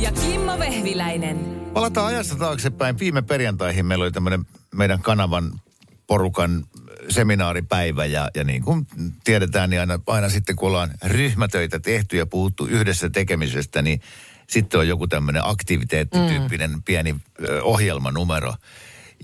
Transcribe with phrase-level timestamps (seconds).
[0.00, 1.36] Ja Kimmo Vehviläinen.
[1.72, 2.98] Palataan ajassa taaksepäin.
[2.98, 5.60] Viime perjantaihin meillä oli tämmöinen meidän kanavan
[6.06, 6.64] porukan
[7.08, 8.86] seminaaripäivä ja, ja niin kuin
[9.24, 14.00] tiedetään, niin aina, aina sitten kun ollaan ryhmätöitä tehty ja puhuttu yhdessä tekemisestä, niin
[14.46, 16.82] sitten on joku tämmöinen aktiviteettityyppinen mm.
[16.82, 17.16] pieni
[17.62, 18.54] ohjelmanumero.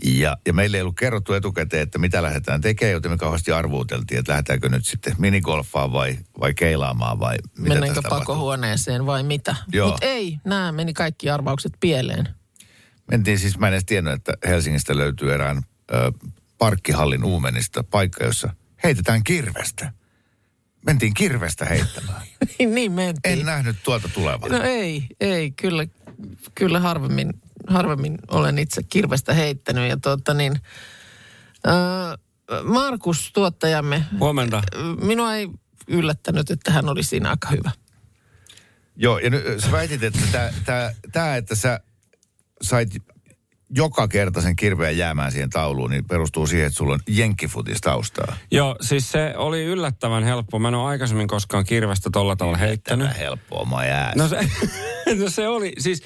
[0.05, 4.19] Ja, ja meille ei ollut kerrottu etukäteen, että mitä lähdetään tekemään, joten me kauheasti arvuuteltiin,
[4.19, 9.57] että lähdetäänkö nyt sitten minigolfaan vai, vai keilaamaan vai mitä Mennäänkö pakohuoneeseen vai mitä?
[9.85, 12.29] Mutta ei, nämä meni kaikki arvaukset pieleen.
[13.11, 16.13] Mentiin siis, mä en edes tiennyt, että Helsingistä löytyy erään ö,
[16.59, 19.93] parkkihallin uumenista paikka, jossa heitetään kirvestä.
[20.87, 22.23] Mentiin kirvestä heittämään.
[22.59, 23.39] Niin, niin mentiin.
[23.39, 24.51] En nähnyt tuolta tulevan.
[24.51, 25.87] No ei, ei, kyllä,
[26.55, 29.89] kyllä harvemmin, harvemmin olen itse kirvestä heittänyt.
[29.89, 30.53] Ja tuota niin,
[31.67, 32.19] äh,
[32.65, 34.63] Markus, tuottajamme, Huomenta.
[35.01, 35.49] minua ei
[35.89, 37.71] yllättänyt, että hän oli siinä aika hyvä.
[38.97, 41.81] Joo, ja nyt sä väitit, että tämä, tää, tää, että sä
[42.63, 42.91] sait
[43.71, 48.37] joka kerta sen kirveen jäämään siihen tauluun, niin perustuu siihen, että sulla on jenkkifutis taustaa.
[48.51, 50.59] Joo, siis se oli yllättävän helppo.
[50.59, 53.09] Mä en ole aikaisemmin koskaan kirvestä tolla tavalla heittänyt.
[53.09, 54.13] Tämä helppoa, mä jää.
[54.17, 54.39] No se,
[55.21, 56.03] no se oli, siis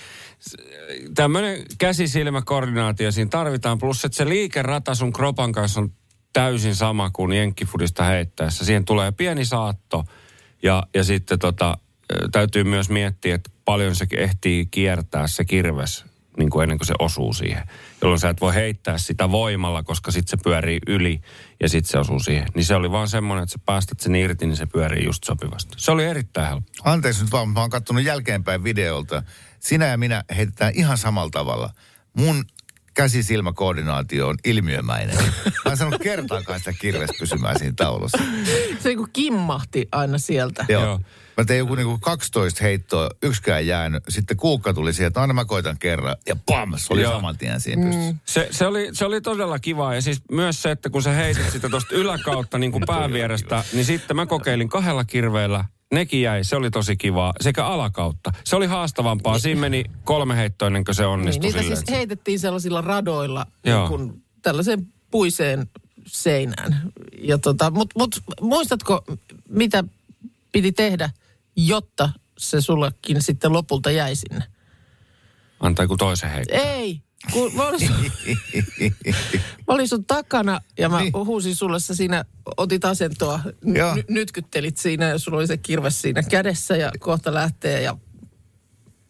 [1.15, 3.79] tämmöinen käsisilmäkoordinaatio siinä tarvitaan.
[3.79, 5.93] Plus, että se liikerata sun kropan kanssa on
[6.33, 8.65] täysin sama kuin jenkkifudista heittäessä.
[8.65, 10.05] Siihen tulee pieni saatto
[10.63, 11.79] ja, ja sitten tota,
[12.33, 16.05] täytyy myös miettiä, että paljon se ehtii kiertää se kirves
[16.37, 17.63] niin kuin ennen kuin se osuu siihen.
[18.03, 21.21] Jolloin sä et voi heittää sitä voimalla, koska sitten se pyörii yli
[21.61, 22.47] ja sitten se osuu siihen.
[22.55, 25.75] Niin se oli vaan semmoinen, että sä päästät sen irti, niin se pyörii just sopivasti.
[25.77, 26.71] Se oli erittäin helppo.
[26.85, 29.23] Anteeksi nyt vaan, mä oon kattonut jälkeenpäin videolta.
[29.61, 31.71] Sinä ja minä heitetään ihan samalla tavalla.
[32.17, 32.45] Mun
[32.95, 35.17] käsisilmäkoordinaatio on ilmiömäinen.
[35.65, 38.19] Mä en sanonut kertaakaan sitä kirvestä pysymään siinä taulussa.
[38.81, 40.65] Se niin kuin kimmahti aina sieltä.
[40.69, 40.85] Joo.
[40.85, 41.01] Joo.
[41.37, 44.03] Mä tein joku niinku 12 heittoa, yksikään jäänyt.
[44.09, 46.17] Sitten kuukka tuli siihen, että aina mä koitan kerran.
[46.27, 47.13] Ja pam, se oli Joo.
[47.13, 48.15] saman tien siinä pystyssä.
[48.25, 49.95] Se, se, oli, se oli todella kiva.
[49.95, 53.85] Ja siis myös se, että kun sä heitit sitä tuosta yläkautta niin kuin päävierestä, niin
[53.85, 55.65] sitten mä kokeilin kahdella kirveellä.
[55.93, 57.33] Nekin jäi, se oli tosi kivaa.
[57.41, 58.33] Sekä alakautta.
[58.45, 59.39] Se oli haastavampaa.
[59.39, 61.77] Siinä meni kolme heittoa ennen kuin se Niin, onnistui niitä silleen.
[61.77, 63.79] siis heitettiin sellaisilla radoilla Joo.
[63.79, 65.67] niin kuin tällaiseen puiseen
[66.07, 66.93] seinään.
[67.19, 69.05] Ja tota, mut, mut, muistatko,
[69.49, 69.85] mitä
[70.53, 71.11] piti tehdä,
[71.57, 74.45] jotta se sullekin sitten lopulta jäi sinne?
[75.61, 76.59] Antaa joku toisen heittää.
[76.61, 77.01] Ei,
[77.33, 77.97] kun mä olin, sun,
[79.69, 81.13] mä olin sun takana ja mä Niin.
[81.15, 82.25] huusin sulle, sä siinä
[82.57, 87.83] otit asentoa, n- nytkyttelit siinä ja sulla oli se kirves siinä kädessä ja kohta lähtee
[87.83, 87.97] ja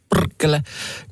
[0.09, 0.63] prkkele.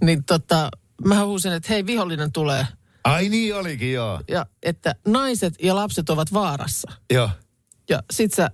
[0.02, 0.68] Niin tota,
[1.04, 2.66] mä huusin, että hei vihollinen tulee
[3.04, 4.20] Ai niin olikin, joo.
[4.28, 6.92] ja että naiset ja lapset ovat vaarassa.
[7.12, 7.30] Joo.
[7.90, 8.50] Ja sit sä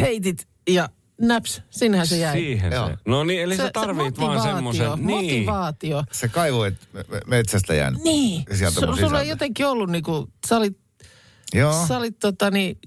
[0.00, 0.88] heitit ja
[1.22, 2.32] naps, sinnehän se jäi.
[2.32, 2.86] Siihen Joo.
[2.88, 2.96] se.
[3.06, 4.90] No niin, eli sä tarvit vaan motivaatio, semmoisen.
[4.96, 5.04] Niin.
[5.44, 6.04] Motivaatio.
[6.12, 8.02] Se kaivoit me- metsästä jäänyt.
[8.02, 8.44] Niin.
[8.54, 10.78] Sieltä Su, sulla ei jotenkin ollut niinku, sä olit,
[11.54, 11.86] Joo.
[11.88, 12.78] sä olit tota niin,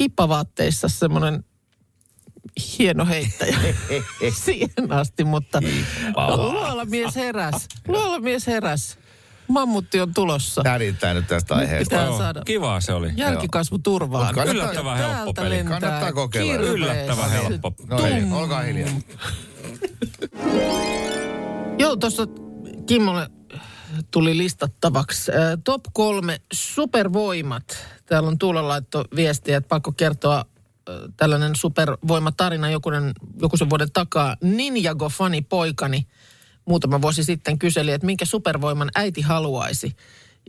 [0.00, 1.44] hippavaatteissa semmoinen
[2.78, 3.58] hieno heittäjä
[4.44, 5.60] siihen asti, mutta
[6.36, 7.66] luola mies heräs.
[7.88, 8.98] Luola mies heräs.
[9.48, 10.62] Mammutti on tulossa.
[10.62, 11.90] Tää riittää nyt tästä aiheesta.
[11.96, 13.12] pitää Joo, saada Kivaa se oli.
[13.16, 14.34] jälkikasvu turvaan.
[14.34, 15.56] Kannattaa- Yllättävän helppo täältä peli.
[15.56, 16.52] lentää Kannattaa kokeilla.
[16.52, 16.72] kirvees.
[16.74, 17.72] Yllättävän helppo.
[17.90, 18.88] No niin, olkaa hiljaa.
[21.78, 22.26] Joo, tuossa
[22.86, 23.30] Kimmolle
[24.10, 27.86] tuli listattavaksi äh, top kolme supervoimat.
[28.06, 33.12] Täällä on Tuula laitto viestiä, että pakko kertoa äh, tällainen supervoimatarina jokunen,
[33.42, 34.36] joku sen vuoden takaa.
[34.42, 36.06] Ninjago fani poikani
[36.64, 39.96] muutama vuosi sitten kyseli, että minkä supervoiman äiti haluaisi.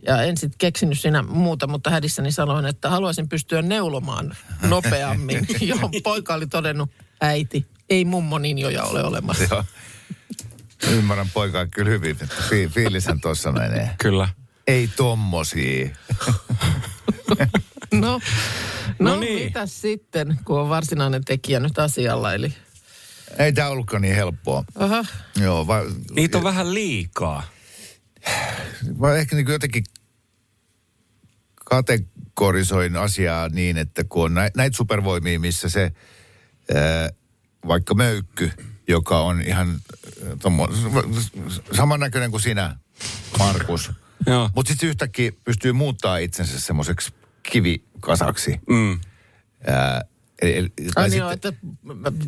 [0.06, 4.36] Ja en sitten keksinyt siinä muuta, mutta hädissäni sanoin, että haluaisin pystyä neulomaan
[4.68, 5.46] nopeammin.
[5.60, 6.90] Johon poika oli todennut,
[7.20, 9.44] äiti, ei mummo ninjoja ole olemassa.
[9.50, 9.64] Joo.
[10.90, 13.90] Ymmärrän poikaa kyllä hyvin, että fi- fiilishän tuossa menee.
[13.98, 14.28] Kyllä.
[14.66, 15.88] Ei tommosia.
[17.28, 17.36] No,
[18.00, 18.20] no,
[18.98, 19.44] No no niin.
[19.44, 22.54] mitäs sitten, kun on varsinainen tekijä nyt asialla, eli
[23.38, 24.64] Ei tää ollutkaan niin helppoa.
[24.74, 25.04] aha,
[25.40, 25.80] Joo, va,
[26.14, 27.42] Niitä on vähän liikaa.
[28.98, 29.84] mä ehkä niin jotenkin
[31.64, 35.92] kategorisoin asiaa niin, että kun on nä- näitä supervoimia, missä se
[36.74, 37.10] ää,
[37.68, 38.50] vaikka möykky
[38.88, 39.80] joka on ihan
[40.42, 40.68] tommo,
[41.72, 42.76] samannäköinen kuin sinä,
[43.38, 43.90] Markus.
[44.26, 44.50] Joo.
[44.54, 48.60] Mutta sitten yhtäkkiä pystyy muuttaa itsensä semmoiseksi kivikasaksi.
[48.68, 49.00] Mm.
[49.66, 50.02] Ää,
[50.42, 50.70] eli, Ai niin,
[51.10, 51.52] sitten- joo, että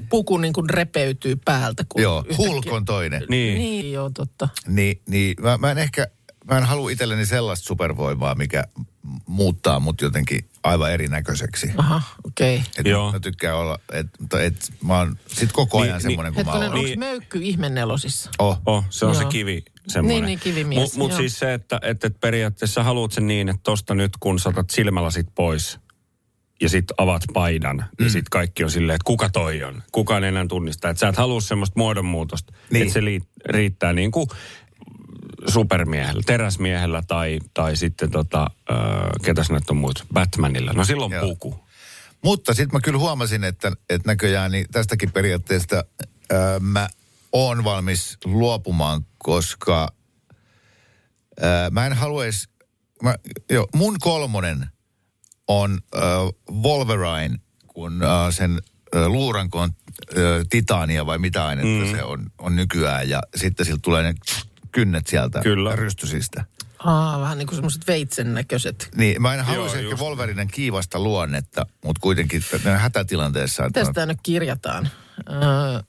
[0.08, 1.84] puku niin kuin repeytyy päältä.
[1.88, 3.22] Kun joo, yhtäkkiä- hulk on toinen.
[3.28, 3.58] Niin.
[3.58, 4.48] Niin, joo, totta.
[4.66, 6.06] Niin, niin mä, mä en ehkä,
[6.50, 8.64] mä en halua itselleni sellaista supervoimaa, mikä
[9.26, 11.70] muuttaa mut jotenkin aivan erinäköiseksi.
[11.76, 12.56] Aha, okei.
[12.56, 12.66] Okay.
[12.78, 13.12] Et Joo.
[13.12, 16.02] Mä tykkään olla, että et, mä oon sit koko Niin, ajan niin.
[16.02, 16.62] semmoinen kuin mä oon.
[16.62, 16.98] onko Niin.
[16.98, 18.30] möykky ihme nelosissa?
[18.38, 18.60] Oh.
[18.66, 19.22] Oh, se on Joo.
[19.22, 20.16] se kivi semmoinen.
[20.16, 21.18] Niin, niin, kivimies, Mutta mut joo.
[21.18, 25.26] siis se, että, että, että periaatteessa haluat sen niin, että tosta nyt kun saatat silmälasit
[25.34, 25.78] pois
[26.60, 27.84] ja sit avaat paidan, mm.
[27.98, 29.82] niin sit kaikki on silleen, että kuka toi on.
[29.92, 30.88] Kukaan ei enää tunnista.
[30.90, 32.82] Että sä et halua semmoista muodonmuutosta, Niin.
[32.82, 34.28] että se lii, riittää niin kuin
[35.48, 38.76] supermiehellä, teräsmiehellä tai, tai sitten tota, äh,
[39.24, 40.72] ketäs näitä on muut, Batmanilla.
[40.72, 41.22] No silloin Joo.
[41.22, 41.60] puku.
[42.24, 45.84] Mutta sitten mä kyllä huomasin, että, että näköjään niin tästäkin periaatteesta
[46.30, 46.88] ää, mä
[47.32, 49.92] oon valmis luopumaan, koska
[51.42, 52.48] ää, mä en haluaisi,
[53.02, 53.14] mä,
[53.50, 54.66] jo, mun kolmonen
[55.48, 56.02] on ää,
[56.52, 58.62] Wolverine, kun ää, sen
[58.94, 59.68] ää, luuranko
[60.50, 61.96] titania vai mitä ainetta mm.
[61.96, 64.14] se on, on nykyään ja sitten siltä tulee ne
[64.72, 65.76] kynnet sieltä Kyllä.
[65.76, 66.44] rystysistä.
[66.78, 68.88] Aa, vähän niin kuin semmoiset veitsen näköiset.
[68.96, 70.04] Niin, mä en haluaisi Joo, ehkä.
[70.04, 72.42] Wolverinen kiivasta luonnetta, mutta kuitenkin
[72.76, 73.70] hätätilanteessa.
[73.94, 74.88] tämä nyt kirjataan?
[75.30, 75.80] Öö,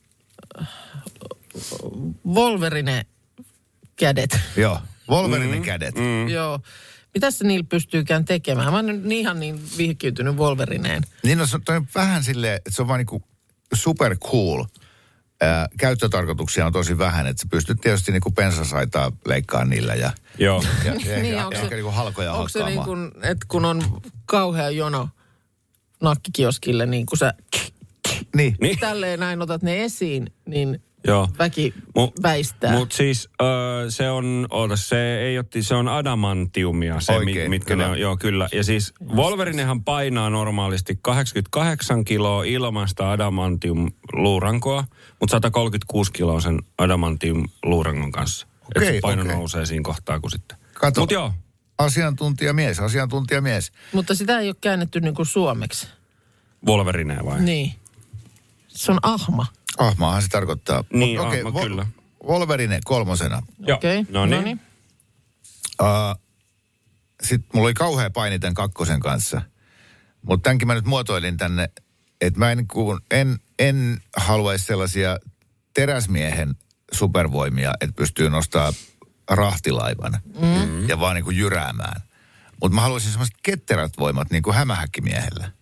[2.26, 3.06] Wolverine
[3.96, 4.38] kädet.
[4.56, 5.94] Joo, Wolverinen mm, kädet.
[5.94, 6.28] Mm.
[6.28, 6.60] Joo.
[7.14, 8.70] Mitä se niillä pystyykään tekemään?
[8.72, 11.02] Mä oon nyt ihan niin vihkiytynyt Wolverineen.
[11.24, 13.22] Niin no, se on, vähän silleen, että se on vaan niinku
[13.74, 14.64] super cool.
[15.40, 20.64] Ää, käyttötarkoituksia on tosi vähän, että sä pystyt tietysti niinku pensasaitaa leikkaa niillä ja, Joo.
[20.84, 23.64] ja, ja, Niin, ja onko se- ehkä niinku halkoja Onko se niin kuin, että kun
[23.64, 25.08] on kauhea jono
[26.02, 27.34] nakkikioskille, niin kun sä
[28.36, 28.56] Niin.
[28.60, 28.78] Niin.
[28.78, 31.28] tälleen näin otat ne esiin, niin Joo.
[31.38, 32.72] väki Mu- väistää.
[32.72, 37.56] Mutta siis öö, se on, oota, se ei otti, se on adamantiumia, se Oikein, mi,
[37.56, 37.84] mitkä kyllä.
[37.84, 38.48] ne on, joo kyllä.
[38.52, 44.84] Ja siis Wolverinehan painaa normaalisti 88 kiloa ilmasta adamantium luurankoa,
[45.20, 48.46] mutta 136 kiloa sen adamantium luurangon kanssa.
[48.46, 49.34] Että Okei, se paino okei.
[49.34, 50.58] nousee siinä kohtaa, kun sitten.
[50.74, 51.00] Kato.
[51.00, 51.32] Mut joo,
[51.78, 53.72] Asiantuntijamies, asiantuntijamies.
[53.92, 55.86] Mutta sitä ei ole käännetty niin kuin suomeksi.
[56.66, 57.40] Wolverine vai?
[57.42, 57.72] Niin.
[58.68, 59.46] Se on ahma.
[59.78, 60.84] Ahmaahan se tarkoittaa.
[60.92, 61.86] Niin, Mut okei, ahma, kyllä.
[62.28, 63.42] Wolverine kolmosena.
[63.58, 63.76] Joo.
[63.76, 64.06] Okei.
[64.08, 64.36] No niin.
[64.36, 64.60] noniin.
[65.82, 66.20] Uh,
[67.22, 69.42] Sitten mulla oli kauhea paini tämän kakkosen kanssa.
[70.22, 71.70] Mutta tämänkin mä nyt muotoilin tänne,
[72.20, 75.18] että mä en, kun en, en haluaisi sellaisia
[75.74, 76.54] teräsmiehen
[76.92, 78.72] supervoimia, että pystyy nostaa
[79.30, 80.88] rahtilaivan mm.
[80.88, 82.02] ja vaan niin kuin jyräämään.
[82.62, 85.52] Mutta mä haluaisin semmoiset ketterät voimat niin kuin hämähäkkimiehellä.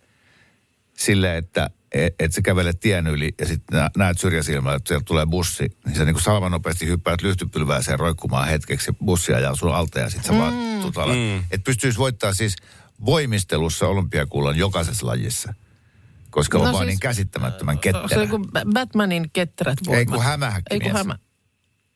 [0.97, 5.25] Silleen, että et, et sä kävelet tien yli ja sitten näet syrjäsilmällä, että sieltä tulee
[5.25, 5.67] bussi.
[5.85, 9.99] Niin sä niin kuin salvan nopeasti hyppäät lyhtypylvääseen roikkumaan hetkeksi ja bussi ajaa sun alta
[9.99, 10.39] ja sitten sä mm.
[10.39, 11.13] vaan tutalla.
[11.13, 11.37] Mm.
[11.37, 12.55] Että pystyisi voittaa siis
[13.05, 15.53] voimistelussa olympiakullan jokaisessa lajissa.
[16.29, 18.21] Koska No on vaan siis, niin käsittämättömän Se ketterä.
[18.21, 19.99] on kuin Ba- Batmanin ketterät voimat.
[19.99, 20.81] Ei kun hämähäkkimies.
[20.83, 21.17] Ei kun hämä.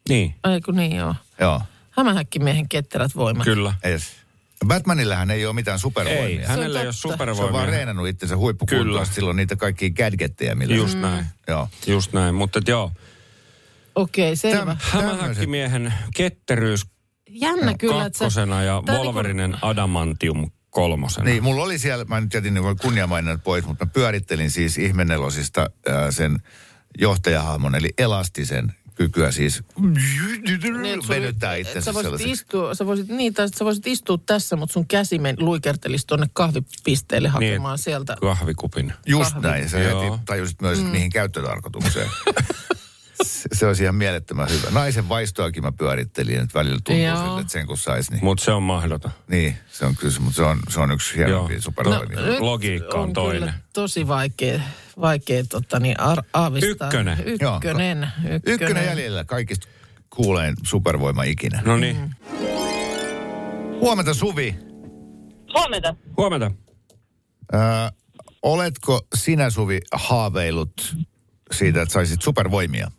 [0.10, 1.16] Niin, Ei kun niin joo.
[1.40, 1.62] Joo,
[1.92, 3.44] Hämähäkkimiehen ketterät voimat.
[3.44, 3.74] kyllä.
[3.84, 4.23] edes.
[4.68, 6.26] Batmanillähän ei ole mitään supervoimia.
[6.40, 7.02] Ei, hänellä ei ole totta.
[7.02, 7.54] Se on supervoimia.
[7.54, 9.06] vaan reenannut itsensä huippukuntoon.
[9.06, 10.76] Silloin niitä kaikkia gadgetteja, millä...
[10.76, 11.26] Just näin.
[11.48, 11.70] Joo.
[11.88, 12.92] Just näin, mutta joo.
[13.96, 14.78] Okei, selvä.
[14.80, 16.86] Täm- Hämähäkkimiehen ketteryys
[17.30, 18.10] Jännä kyllä, sä...
[18.10, 21.26] kakkosena ja niinku- Wolverinen adamantium kolmosena.
[21.26, 25.70] Niin, mulla oli siellä, mä nyt jätin niin kunniamainat pois, mutta mä pyörittelin siis ihmenelosista
[25.88, 26.38] ää, sen
[27.00, 29.64] johtajahahmon, eli elastisen kykyä siis
[30.82, 34.74] Niin, venyttää itsensä sä voisit, istua, sä voisit, niin, tai sä voisit istua tässä, mutta
[34.74, 38.18] sun käsi men, luikertelisi tuonne kahvipisteelle hakemaan sieltä.
[38.22, 38.94] Kahvikupin.
[39.06, 39.48] Just kahvi.
[39.48, 42.10] näin, sä heti tajusit myös, että mihin käyttötarkoitukseen.
[43.24, 44.68] se, se olisi ihan mielettömän hyvä.
[44.72, 47.18] Naisen vaistoakin mä pyörittelin, että välillä tuntuu Joo.
[47.26, 49.12] siltä, että sen kun saisi, niin, Mutta se on mahdoton.
[49.28, 51.62] niin se on kyllä, mutta se on, se on yksi hienompia Joo.
[51.62, 52.22] supervoimia.
[52.22, 53.40] nyt Logiikka on toinen.
[53.42, 54.60] Kyllä tosi vaikea,
[55.02, 56.88] vaikea tota, niin ar- aavistaa.
[56.88, 57.18] Ykkönen.
[57.26, 58.08] Ykkönen.
[58.30, 58.42] Ykkönen.
[58.46, 59.68] Ykkönen jäljellä kaikista
[60.10, 61.62] kuulein supervoima ikinä.
[61.66, 62.10] No niin, Mm.
[63.80, 64.56] Huomenta Suvi.
[65.54, 65.96] Huomenta.
[66.18, 66.52] huomenta.
[67.54, 67.58] Ö,
[68.44, 70.96] oletko sinä Suvi haaveillut
[71.52, 72.92] siitä, että saisit supervoimia?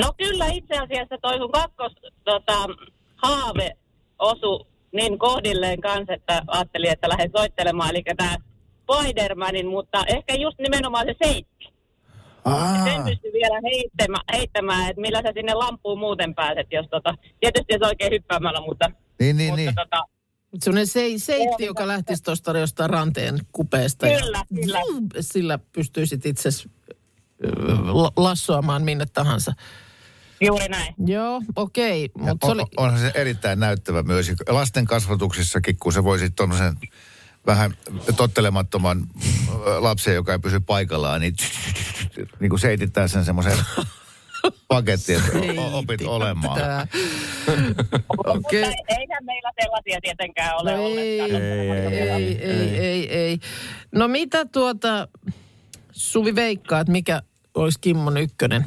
[0.00, 1.92] No kyllä itse asiassa toi sun kakkos
[2.24, 2.66] tota,
[3.16, 3.70] haave
[4.18, 7.90] osu niin kohdilleen kanssa, että ajattelin, että lähden soittelemaan.
[7.90, 8.36] Eli tämä
[8.82, 11.64] Spidermanin, mutta ehkä just nimenomaan se seitti.
[12.84, 17.72] Sen pystyy vielä heittämään, heittämään, että millä sä sinne lampuun muuten pääset, jos tota, tietysti
[17.72, 19.74] jos oikein hyppäämällä, mutta, Niin, niin, mutta niin.
[19.74, 20.04] tota,
[20.58, 24.06] Sellainen se, seitti, joka lähtisi tuosta jostain ranteen kupeesta.
[24.06, 24.80] Kyllä, ja kyllä.
[25.20, 26.48] Sillä pystyisit itse
[28.16, 29.52] lassoamaan minne tahansa.
[30.40, 30.94] Juuri näin.
[31.06, 32.10] Joo, okei.
[32.18, 32.66] Mutta se on, oli...
[32.76, 34.32] onhan se erittäin näyttävä myös.
[34.48, 36.76] Lasten kasvatuksessakin, kun se voisi tuommoisen
[37.46, 37.74] vähän
[38.16, 39.06] tottelemattoman
[39.78, 41.34] lapsen, joka ei pysy paikallaan, niin,
[42.40, 43.58] niin kuin seitittää sen semmoisen
[44.68, 45.30] paketti, että
[45.72, 46.60] opit olemaan.
[48.26, 48.62] Okei.
[48.62, 48.74] Okay.
[48.88, 51.36] Eihän meillä sellaisia tietenkään ole No ei, ei,
[51.70, 53.38] ei, ei, ei, ei.
[53.92, 55.08] No mitä tuota,
[55.92, 57.22] Suvi veikkaa, että mikä
[57.54, 58.64] olisi Kimmon ykkönen?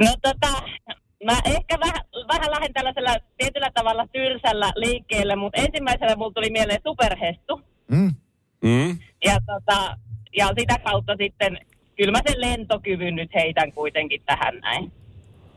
[0.00, 0.62] No tota,
[1.24, 6.80] mä ehkä vähän, vähän lähden tällaisella tietyllä tavalla tylsällä liikkeelle, mutta ensimmäisenä mulla tuli mieleen
[6.86, 7.60] superhestu.
[7.88, 8.14] Mm?
[8.64, 8.98] Mm?
[9.24, 9.96] Ja, tota,
[10.36, 11.58] ja sitä kautta sitten,
[11.96, 14.92] kyllä mä sen lentokyvyn nyt heitän kuitenkin tähän näin.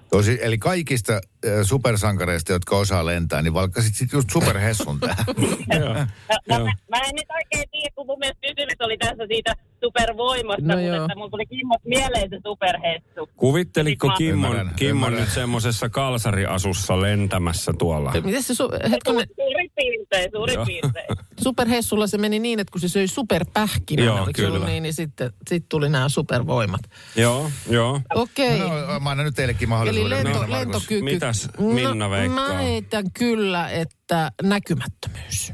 [0.10, 1.22] Tosi, eli kaikista
[1.64, 5.26] supersankareista, jotka osaa lentää, niin valkkasit sitten just superhessun tähän.
[5.28, 5.94] No, Joo.
[5.94, 10.62] no, mä, mä en nyt oikein tiedä, kun mun mielestä kysymys oli tässä siitä supervoimasta,
[10.62, 13.30] No no mutta että mulla tuli kimmot mieleen se superhessu.
[13.36, 15.22] Kuvitteliko Sitten mä- Kimmon, Ymmärrän, Kimmon ymmärrän.
[15.22, 18.12] nyt semmoisessa kalsariasussa lentämässä tuolla?
[18.24, 20.66] Miten se su- hetkinen, Suurin piirtein, suurin Joo.
[20.66, 21.06] piirtein.
[21.44, 24.72] superhessulla se meni niin, että kun se söi superpähkinän, Joo, oliko se ollut kyllä.
[24.72, 26.82] niin, niin sitten sit tuli nämä supervoimat.
[27.16, 28.02] Joo, joo.
[28.16, 28.60] Okei.
[28.60, 30.10] No, mä annan nyt teillekin Eli mahdollisuuden.
[30.18, 30.60] lento, Minna Markus.
[30.60, 31.02] lentokyky.
[31.02, 32.48] Mitäs Minna veikkaa?
[32.48, 35.54] Mä heitän kyllä, että näkymättömyys.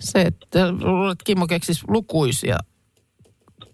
[0.00, 2.58] Se, että luulen, että Kimmo keksisi lukuisia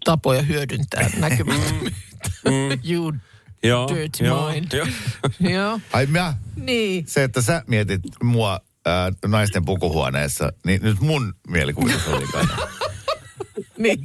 [0.05, 1.99] tapoja hyödyntää näkymättömyyttä.
[2.90, 3.12] you
[3.62, 4.67] Joo, Dirty joo, mind.
[4.73, 4.87] joo.
[5.40, 7.07] Joo, Ai mä, niin.
[7.07, 12.26] se, että sä mietit mua ää, naisten pukuhuoneessa, niin nyt mun mielikuvitus oli.
[13.81, 13.99] niin.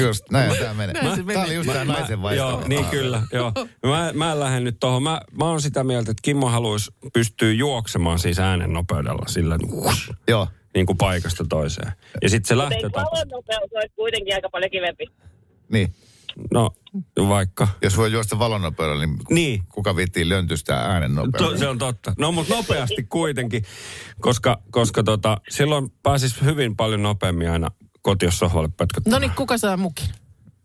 [0.00, 1.02] Just näin tää menee.
[1.02, 1.34] Näin se menee.
[1.34, 2.42] Tää oli just tää naisen vaihto.
[2.44, 3.52] Joo, niin kyllä, joo.
[3.86, 5.02] Mä, mä en lähde nyt tuohon.
[5.02, 10.10] Mä, mä oon sitä mieltä, että Kimmo haluaisi pystyä juoksemaan siis äänen nopeudella sillä hush,
[10.28, 10.48] Joo.
[10.74, 11.92] niin kuin paikasta toiseen.
[12.22, 13.10] Ja sitten se Mutta ei lähtötapa.
[13.10, 15.04] valon nopeus olisi kuitenkin aika paljon kivempi.
[15.72, 15.94] Niin.
[16.52, 16.70] No,
[17.28, 17.68] vaikka.
[17.82, 19.62] Jos voi juosta valonnopeudella, niin, Niin.
[19.68, 21.58] kuka viittii löntystää äänen To, nopeudella?
[21.58, 22.14] se on totta.
[22.18, 23.64] No, mutta nopeasti kuitenkin,
[24.20, 27.68] koska, koska tota, silloin pääsis hyvin paljon nopeammin aina
[28.02, 29.20] kotiossohvalle No pötköttämään.
[29.20, 30.08] niin, kuka saa mukin?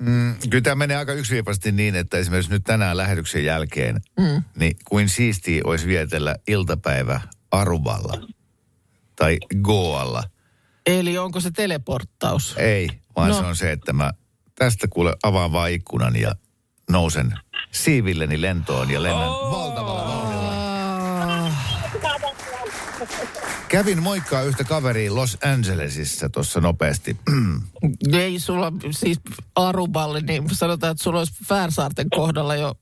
[0.02, 4.44] Mm, kyllä tämä menee aika yksiviivaisesti niin, että esimerkiksi nyt tänään lähetyksen jälkeen, mm.
[4.56, 8.28] niin kuin siistiä olisi vietellä iltapäivä Aruballa
[9.16, 10.24] tai Goalla.
[10.86, 12.56] Eli onko se teleporttaus?
[12.58, 13.36] Ei, vaan No.
[13.36, 13.42] no.
[13.42, 14.12] se on se, että mä
[14.56, 16.36] tästä kuule avaan vaan ikkunan ja
[16.90, 17.34] nousen
[17.72, 19.52] siivilleni lentoon ja lennän oh.
[19.52, 20.48] valtavalla vauhdilla.
[23.70, 27.18] Kävin moikkaa yhtä kaveria Los Angelesissa tuossa nopeasti.
[28.14, 29.20] ei sulla siis
[29.56, 32.76] Aruballe, niin sanotaan, että sulla olisi Färsaarten kohdalla jo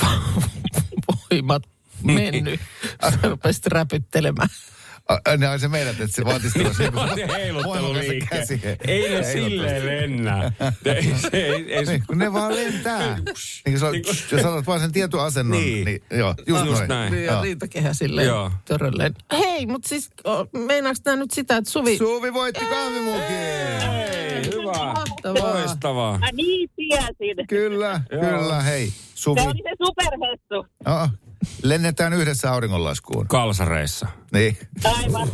[1.30, 1.62] voimat
[2.02, 2.60] mennyt.
[3.10, 4.48] Sä rupesit räpyttelemään.
[5.38, 8.46] Ne on se meidät, että se vaatisi tuossa Se on se heilutteluliike.
[8.88, 10.42] Ei ne silleen lennä.
[10.84, 13.18] Ei, se, ei, ei, Niin, kun ne vaan lentää.
[13.66, 15.84] niin, se on, Niin kun- jos otat vaan sen tietoasennon, Niin.
[15.84, 16.88] niin, niin joo, just, Just noin.
[16.88, 17.12] näin.
[17.12, 17.42] Niin, ja Joo.
[17.42, 18.50] rintakehä silleen Joo.
[18.64, 19.14] törölleen.
[19.38, 20.10] Hei, mutta siis
[20.66, 21.98] meinaaks tää nyt sitä, että Suvi...
[21.98, 23.22] Suvi voitti kahvimukin.
[23.22, 24.72] Ei, hyvä.
[24.92, 25.54] Mahtavaa.
[25.54, 26.18] Loistavaa.
[26.18, 27.46] Mä niin tiesin.
[27.48, 28.62] Kyllä, kyllä.
[28.62, 29.40] Hei, Suvi.
[29.40, 30.66] Se oli se superhessu.
[31.62, 33.28] Lennetään yhdessä auringonlaskuun.
[33.28, 34.06] Kalsareissa.
[34.32, 34.58] Niin.
[34.84, 35.28] Aivan.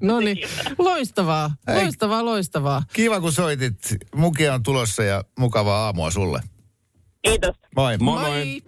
[0.00, 0.38] No niin,
[0.78, 2.82] loistavaa, loistavaa, loistavaa.
[2.92, 3.78] Kiva, kun soitit.
[4.14, 6.40] Mukia on tulossa ja mukavaa aamua sulle.
[7.22, 7.56] Kiitos.
[7.76, 7.98] Moi.
[7.98, 8.62] Moi moi.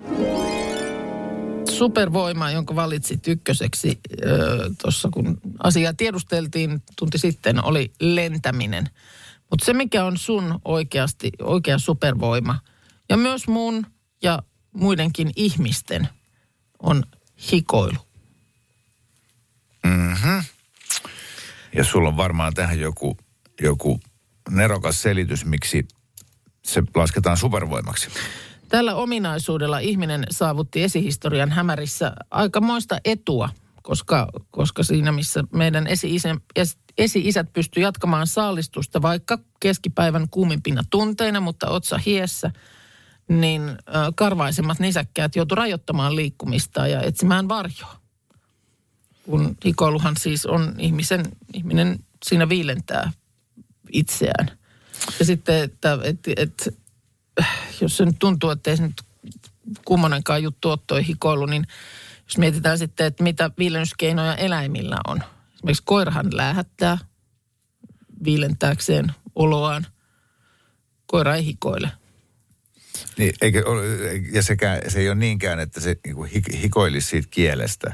[1.70, 4.00] Supervoima, jonka valitsit ykköseksi
[4.82, 8.90] tuossa, kun asiaa tiedusteltiin tunti sitten, oli lentäminen.
[9.50, 12.58] Mutta se, mikä on sun oikeasti oikea supervoima,
[13.08, 13.86] ja myös mun
[14.22, 16.08] ja muidenkin ihmisten,
[16.82, 17.02] on
[17.52, 17.98] hikoilu.
[21.76, 23.16] Ja sulla on varmaan tähän joku,
[23.60, 24.00] joku
[24.50, 25.88] nerokas selitys, miksi
[26.64, 28.08] se lasketaan supervoimaksi.
[28.68, 33.48] Tällä ominaisuudella ihminen saavutti esihistorian hämärissä aikamoista etua,
[33.82, 41.40] koska, koska siinä missä meidän esi-isä, es- esi-isät pysty jatkamaan saalistusta vaikka keskipäivän kuumimpina tunteina,
[41.40, 42.50] mutta otsa hiessä,
[43.28, 43.62] niin
[44.14, 47.96] karvaisemmat nisäkkäät joutu rajoittamaan liikkumista ja etsimään varjoa.
[49.22, 51.24] Kun hikoiluhan siis on ihmisen,
[51.54, 53.12] ihminen siinä viilentää
[53.92, 54.58] itseään.
[55.18, 56.70] Ja sitten, että, että, että
[57.80, 59.02] jos se nyt tuntuu, että ei se nyt
[59.84, 61.66] kummonenkaan juttu ole toi hikoilu, niin
[62.24, 65.22] jos mietitään sitten, että mitä viilennyskeinoja eläimillä on.
[65.54, 66.98] Esimerkiksi koirahan lähettää
[68.24, 69.86] viilentääkseen oloaan.
[71.06, 71.90] Koira ei hikoile.
[73.18, 73.82] Niin, eikö ole,
[74.32, 77.92] ja sekä, se ei ole niinkään, että se niinku hik- hikoilisi siitä kielestä.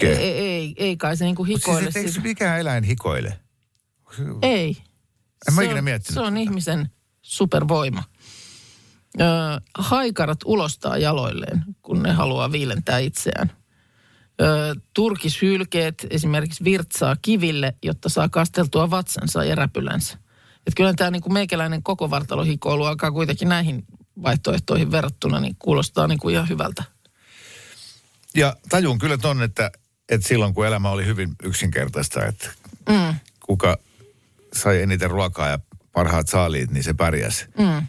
[0.00, 1.90] Ei, ei, ei, ei kai se niinku Mutta hikoile.
[1.92, 3.38] siis, et eikö mikään eläin hikoile?
[4.42, 4.76] Ei.
[5.48, 6.40] En mä Se ikinä on- miettinyt Se on tätä.
[6.40, 6.90] ihmisen
[7.22, 8.02] supervoima.
[9.20, 9.26] Öö,
[9.78, 13.52] haikarat ulostaa jaloilleen, kun ne haluaa viilentää itseään.
[14.40, 20.18] Öö, turkishylkeet esimerkiksi virtsaa kiville, jotta saa kasteltua vatsansa ja räpylänsä.
[20.66, 23.84] Et kyllä tämä niinku meikäläinen koko vartalohikoilu alkaa kuitenkin näihin
[24.22, 26.84] vaihtoehtoihin verrattuna, niin kuulostaa niinku ihan hyvältä.
[28.34, 29.70] Ja tajun kyllä ton, että,
[30.08, 32.50] että silloin kun elämä oli hyvin yksinkertaista, että
[32.88, 33.14] Mm,
[33.46, 33.78] kuka
[34.52, 35.58] sai eniten ruokaa ja
[35.92, 37.46] parhaat saaliit, niin se pärjäsi.
[37.58, 37.86] mm.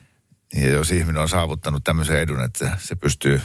[0.62, 3.42] Ja jos ihminen on saavuttanut tämmöisen edun, että se pystyy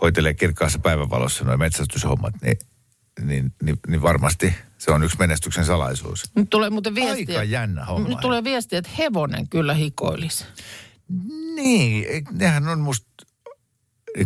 [0.00, 2.58] hoitelemaan kirkkaassa päivänvalossa nuo metsästyshommat, niin,
[3.26, 6.30] niin, niin, niin varmasti se on yksi menestyksen salaisuus.
[6.34, 7.38] Nyt tulee muuten viestiä.
[7.38, 8.08] Aika jännä homma.
[8.08, 10.44] Nyt tulee viestiä, että hevonen kyllä hikoilisi.
[11.54, 13.06] Niin, nehän on musta...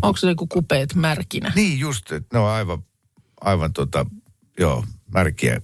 [0.03, 1.53] Onko se joku kupeet märkinä?
[1.55, 2.85] Niin just, että ne on aivan,
[3.41, 4.07] aivan tota,
[4.59, 4.85] joo,
[5.15, 5.61] märkiä.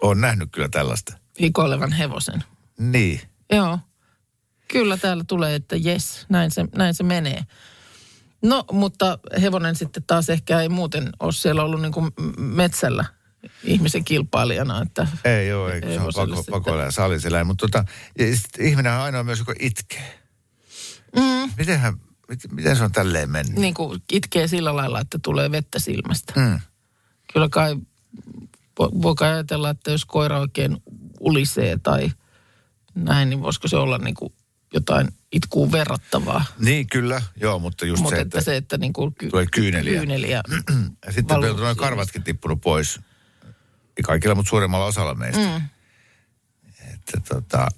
[0.00, 1.18] Olen nähnyt kyllä tällaista.
[1.40, 2.44] Hikoilevan hevosen.
[2.78, 3.20] Niin.
[3.52, 3.78] Joo.
[4.68, 7.44] Kyllä täällä tulee, että jes, näin se, näin se menee.
[8.42, 13.04] No, mutta hevonen sitten taas ehkä ei muuten ole siellä ollut niin kuin metsällä
[13.64, 14.82] ihmisen kilpailijana.
[14.82, 17.46] Että Ei ole, eikö se on pako, pakoilla ja saaliseläin.
[17.46, 17.84] Mutta tota,
[18.58, 20.20] ihminen on ainoa myös, joka itkee.
[21.16, 21.94] Mm, Mitenhän,
[22.28, 23.56] mit, miten se on tälleen mennyt?
[23.56, 26.32] niin kuin itkee sillä lailla, että tulee vettä silmästä.
[26.36, 26.60] Mm.
[27.32, 27.74] Kyllä kai
[28.82, 30.76] vo- voi kai ajatella, että jos koira oikein
[31.20, 32.10] ulisee tai
[32.94, 34.32] näin, niin voisiko se olla niin kuin
[34.74, 36.44] jotain itkuun verrattavaa.
[36.58, 37.22] Niin, kyllä.
[37.36, 39.98] Joo, mutta just Mutta se, että, se, että niin kuin ky- tulee kyyneliä.
[39.98, 40.42] kyyneliä.
[41.06, 43.00] ja sitten on noin karvatkin tippunut pois.
[43.96, 45.40] Ei kaikilla, mutta suuremmalla osalla meistä.
[45.58, 45.62] Mm.
[46.94, 47.68] Että tota,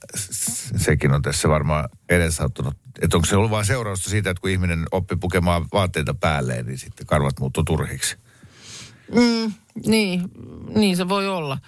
[0.76, 2.76] sekin on tässä varmaan edesauttanut.
[3.02, 6.78] Että onko se ollut vain seurausta siitä, että kun ihminen oppi pukemaan vaatteita päälleen, niin
[6.78, 8.16] sitten karvat muuttuu turhiksi.
[9.14, 9.52] Mm,
[9.86, 10.22] niin,
[10.74, 11.58] niin se voi olla.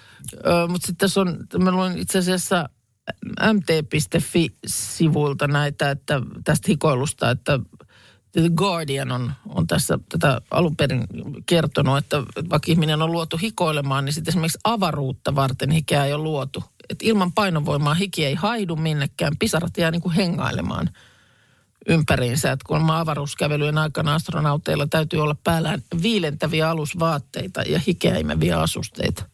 [0.69, 2.69] Mutta sitten tässä on, mä luin itse asiassa
[3.53, 7.59] mt.fi-sivuilta näitä, että tästä hikoilusta, että
[8.31, 11.07] The Guardian on, on tässä tätä alun perin
[11.45, 16.23] kertonut, että vaikka ihminen on luotu hikoilemaan, niin sitten esimerkiksi avaruutta varten hikeä ei ole
[16.23, 16.63] luotu.
[16.89, 20.89] Et ilman painovoimaa hiki ei haidu minnekään, pisarat jää niin kuin hengailemaan
[21.87, 22.51] ympäriinsä.
[22.51, 29.25] Että kun avaruuskävelyjen aikana astronauteilla täytyy olla päällään viilentäviä alusvaatteita ja hikeäimeviä asusteita.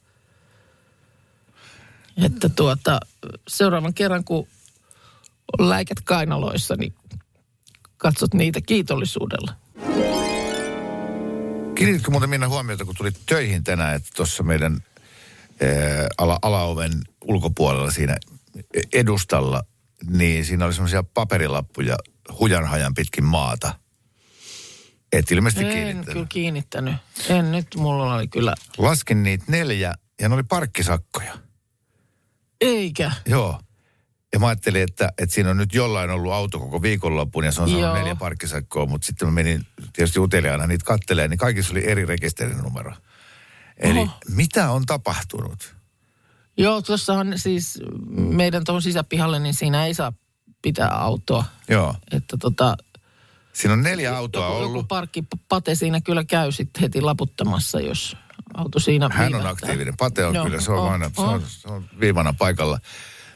[2.26, 3.00] Että tuota,
[3.47, 4.47] seuraavan kerran kun
[5.60, 6.93] on läikät kainaloissa, niin
[7.97, 9.54] katsot niitä kiitollisuudella.
[11.76, 14.78] Kiinnitkö muuten Minna huomiota, kun tulit töihin tänään, että tuossa meidän
[15.62, 16.91] ää, ala, alaoven
[17.24, 18.17] ulkopuolella siinä
[18.93, 19.63] edustalla,
[20.10, 21.97] niin siinä oli semmoisia paperilappuja
[22.39, 23.74] hujanhajan pitkin maata.
[25.12, 26.13] Et ilmeisesti En kiinnittänyt.
[26.13, 26.95] kyllä kiinnittänyt.
[27.30, 31.38] En nyt, mulla oli kyllä, Laskin niitä neljä ja ne oli parkkisakkoja.
[32.62, 33.12] Eikä.
[33.26, 33.60] Joo.
[34.34, 37.62] Ja mä ajattelin, että, että siinä on nyt jollain ollut auto koko viikonloppuun ja se
[37.62, 37.95] on saanut Joo.
[37.95, 42.93] neljä parkkisakkoa, mutta sitten mä menin tietysti uteliaana niitä kattelee, niin kaikissa oli eri rekisterinumero.
[43.78, 44.12] Eli Oho.
[44.30, 45.76] mitä on tapahtunut?
[46.58, 47.80] Joo, tuossahan siis
[48.12, 50.13] meidän tuohon sisäpihalle, niin siinä ei saa
[50.62, 51.45] pitää autoa.
[51.69, 51.95] Joo.
[52.12, 52.78] Että tota,
[53.54, 54.88] Siinä on neljä autoa joku, joku ollut.
[54.88, 58.17] parkkipate siinä kyllä käy sitten heti laputtamassa, jos
[58.54, 59.52] auto siinä Hän on viivähtää.
[59.52, 59.98] aktiivinen.
[59.98, 61.42] Pate on Joo, kyllä, se on, on, aina, se on, on.
[61.48, 62.80] se on viivana paikalla.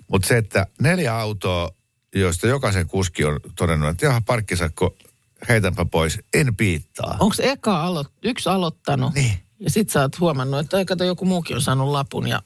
[0.08, 1.72] Mutta se, että neljä autoa,
[2.16, 4.96] joista jokaisen kuski on todennut, että jaha, parkkisakko,
[5.50, 7.18] heitänpä pois, en piittaa.
[7.20, 9.14] Onko eka alo- yksi aloittanut?
[9.14, 9.34] Niin.
[9.60, 12.42] Ja sit sä oot huomannut, että ei kato joku muukin on saanut lapun ja...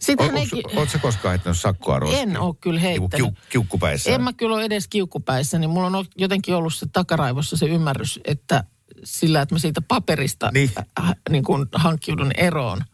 [0.00, 0.30] Sitten.
[0.76, 2.28] Oletko koskaan heittänyt sakkoa roskiin?
[2.30, 3.34] En ole kyllä Niinku heittänyt.
[3.38, 4.10] kiu- kiukkupäissä.
[4.10, 8.20] En mä kyllä ole edes kiukkupäissä, niin mulla on jotenkin ollut se takaraivossa se ymmärrys,
[8.24, 8.64] että
[9.04, 10.70] sillä, että mä siitä paperista Niin.
[11.00, 12.84] äh, niin kuin hankkiudun eroon,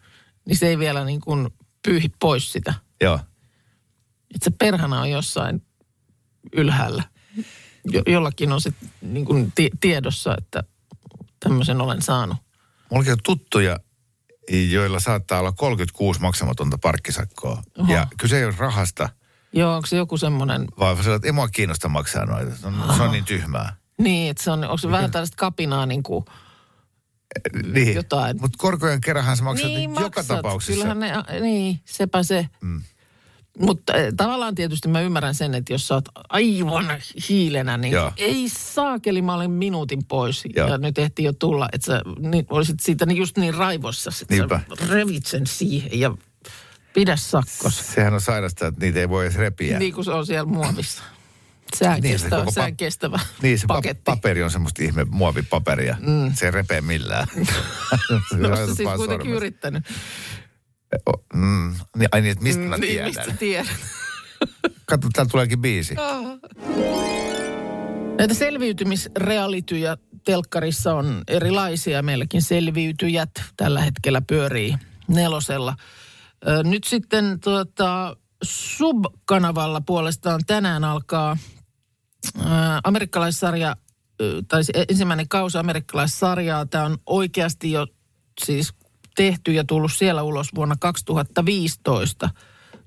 [0.47, 1.51] niin se ei vielä niin kuin
[1.87, 2.75] pyyhi pois sitä.
[3.01, 3.21] Joo.
[4.35, 5.63] Että se perhana on jossain
[6.53, 7.03] ylhäällä.
[7.93, 10.65] Jo, jollakin on se niin kuin ti- tiedossa, että
[11.41, 12.37] tämmöisen olen saanut.
[12.91, 13.81] Mullakin on tuttuja,
[14.71, 17.63] joilla saattaa olla 36 maksamatonta parkkisakkoa.
[17.79, 17.93] Oho.
[17.93, 19.09] Ja kyse ei ole rahasta,
[19.53, 22.57] Joo, onko se joku semmoinen, vaan se, että ei mua kiinnosta maksaa noita.
[22.57, 23.77] Se on, se on niin tyhmää.
[23.99, 26.25] Niin, että se on, onko se vähän tällaista kapinaa niin kuin,
[27.73, 27.95] Niin.
[27.95, 28.41] Jotain.
[28.41, 30.27] Mutta korkojen kerranhan sä maksat niin, joka maksat.
[30.27, 30.73] tapauksessa.
[30.73, 32.49] Kyllähän ne, niin, sepä se.
[32.61, 32.83] Mm.
[33.59, 36.87] Mutta eh, tavallaan tietysti mä ymmärrän sen, että jos sä oot aivan
[37.29, 38.13] hiilenä, niin Joo.
[38.17, 40.45] ei saakeli, mä olen minuutin pois.
[40.57, 40.69] Joo.
[40.69, 44.35] Ja nyt ehti jo tulla, että sä niin, olisit siitä niin just niin raivossa, että
[44.35, 44.61] Niinpä.
[44.81, 46.15] sä revit sen siihen ja
[46.93, 47.93] pidä sakkos.
[47.95, 49.79] Sehän on sairasta, että niitä ei voi edes repiä.
[49.79, 51.03] Niin kuin se on siellä muovissa.
[51.79, 54.03] Sään, Niin, niin, se sään pa- kestävä Niin, se pa- paketti.
[54.05, 55.97] paperi on semmoista ihme muovipaperia.
[56.01, 56.35] Mm.
[56.35, 57.27] Se ei repee millään.
[58.37, 59.31] no, oot siis kuitenkin sormesi.
[59.31, 59.85] yrittänyt.
[61.07, 63.07] O- Mm, niin, ai niin, että mistä mä niin, tiedän?
[63.07, 63.67] mistä tiedät?
[64.89, 65.95] Katso, täällä tuleekin biisi.
[68.19, 72.03] Näitä selviytymisrealityjä telkkarissa on erilaisia.
[72.03, 74.75] Meilläkin selviytyjät tällä hetkellä pyörii
[75.09, 75.77] nelosella.
[76.65, 81.37] Nyt sitten tuota, Sub-kanavalla puolestaan tänään alkaa
[82.85, 83.77] amerikkalaissarja,
[84.49, 86.67] tai ensimmäinen kausi amerikkalaissarjaa.
[86.67, 87.87] Tämä on oikeasti jo
[88.45, 88.75] siis
[89.17, 92.31] tehty ja tullut siellä ulos vuonna 2015.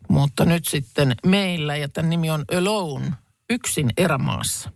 [0.10, 3.12] Mutta nyt sitten meillä, ja tämän nimi on Alone,
[3.50, 4.71] yksin erämaassa.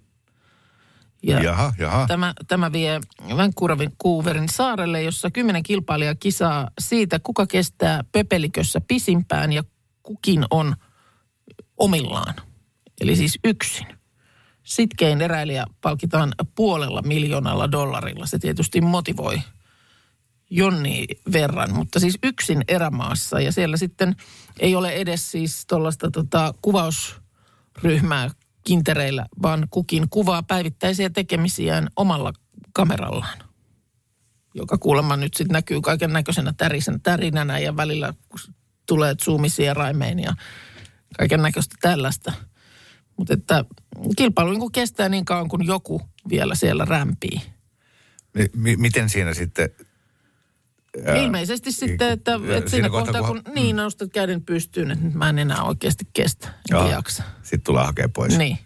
[1.24, 2.08] Ja Jaha, jaha.
[2.08, 3.00] Tämä, tämä vie
[3.38, 9.64] Vancouverin saarelle, jossa kymmenen kilpailijaa kisaa siitä, kuka kestää pepelikössä pisimpään ja
[10.04, 10.76] kukin on
[11.78, 12.36] omillaan.
[13.02, 14.01] Eli siis yksin.
[14.64, 18.26] Sitkein eräilijä palkitaan puolella miljoonalla dollarilla.
[18.26, 19.42] Se tietysti motivoi
[20.50, 23.40] Jonni verran, mutta siis yksin erämaassa.
[23.40, 24.16] Ja siellä sitten
[24.60, 28.30] ei ole edes siis tuollaista tota, kuvausryhmää
[28.64, 32.34] kintereillä, vaan kukin kuvaa päivittäisiä tekemisiään omalla
[32.74, 33.40] kamerallaan.
[34.54, 36.54] Joka kuulemma nyt sitten näkyy kaiken näköisenä
[37.04, 38.14] tärinänä ja välillä
[38.88, 40.34] tulee zoomisia raimeen ja
[41.18, 42.34] kaiken näköistä tällaista.
[43.18, 43.66] Mutta että
[44.18, 47.42] kilpailu niin kestää niin kauan kuin joku vielä siellä rämpii.
[48.34, 49.70] Mi- mi- miten siinä sitten...
[51.06, 55.06] ää, Ilmeisesti sitten, että, kun- että siinä kohtaa, kun, kun- niin nostat käden pystyyn, että
[55.06, 56.92] nyt mä en enää oikeasti kestä, enkä Joo.
[56.92, 57.24] jaksa.
[57.44, 58.38] Sitten tulee hakea pois.
[58.38, 58.58] Niin.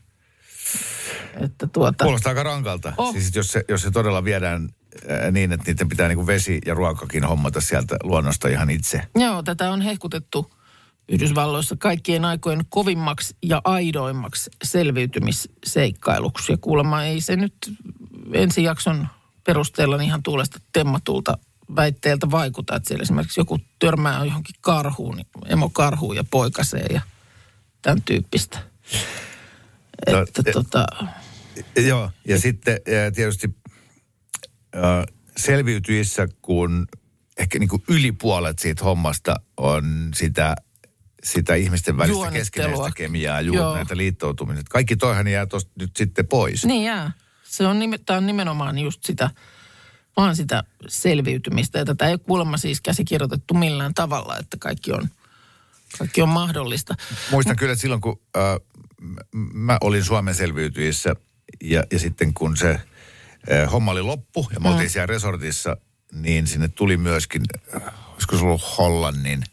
[1.42, 2.94] Että tuota, Kuulostaa aika rankalta.
[2.98, 3.14] Oh.
[3.14, 4.70] Siis jos se, jos se todella viedään
[5.10, 9.02] ää, niin, että niiden pitää niinku vesi ja ruokakin hommata sieltä luonnosta ihan itse.
[9.16, 10.55] joo, tätä on hehkutettu
[11.10, 16.52] Yhdysvalloissa kaikkien aikojen kovimmaksi ja aidoimmaksi selviytymisseikkailuksi.
[16.52, 17.56] Ja kuulemma ei se nyt
[18.34, 19.08] ensi jakson
[19.44, 21.38] perusteella ihan tuulesta temmatulta
[21.76, 27.02] väitteeltä vaikuta, että siellä esimerkiksi joku törmää johonkin karhuun, niin emokarhuun ja poikaseen ja
[27.82, 28.60] tämän tyyppistä.
[30.12, 30.86] No, Että e- tota,
[31.88, 33.56] Joo, ja sitten ää, tietysti
[34.74, 35.06] ää,
[35.38, 36.88] selviytyissä, kun
[37.38, 40.56] ehkä niin kuin yli puolet siitä hommasta on sitä,
[41.26, 43.76] sitä ihmisten välistä keskinäistä kemiaa, juuri Joo.
[43.76, 44.64] näitä liittoutumisia.
[44.70, 46.66] Kaikki toihan jää tuosta nyt sitten pois.
[46.66, 47.12] Niin jää.
[47.44, 49.30] Se on, tää on nimenomaan just sitä,
[50.18, 51.80] vaan sitä selviytymistä.
[51.80, 55.10] Ja tätä ei kuulemma siis käsikirjoitettu millään tavalla, että kaikki on,
[55.98, 56.96] kaikki on mahdollista.
[57.32, 58.44] Muistan kyllä, että silloin kun äh,
[59.02, 61.16] m- mä olin Suomen selviytyissä
[61.64, 65.78] ja, ja sitten kun se äh, homma oli loppu ja me oltiin siellä resortissa,
[66.12, 67.42] niin sinne tuli myöskin,
[67.76, 67.82] äh,
[68.14, 69.44] olisiko se ollut Hollannin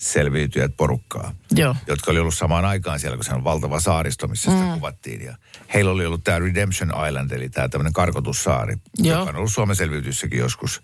[0.00, 1.76] selviytyjät porukkaa, Joo.
[1.86, 5.24] jotka oli ollut samaan aikaan siellä, kun se on valtava saaristo, missä sitä kuvattiin.
[5.24, 5.36] Ja
[5.74, 9.18] heillä oli ollut tämä Redemption Island, eli tämä tämmöinen karkotussaari, Joo.
[9.18, 10.82] joka on ollut Suomen selviytyissäkin joskus.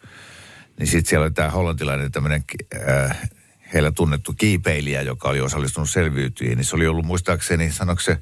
[0.78, 2.44] Niin sitten siellä oli tämä hollantilainen tämmöinen
[2.88, 3.30] äh,
[3.74, 6.56] heillä tunnettu kiipeilijä, joka oli osallistunut selviytyihin.
[6.56, 8.18] Niin se oli ollut muistaakseni, sanoiko se,